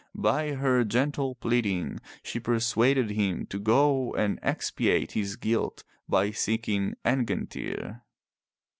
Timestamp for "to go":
3.45-4.15